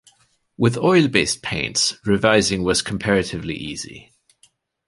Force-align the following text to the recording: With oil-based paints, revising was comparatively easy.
With 0.57 0.77
oil-based 0.79 1.43
paints, 1.43 1.99
revising 2.07 2.63
was 2.63 2.81
comparatively 2.81 3.53
easy. 3.53 4.11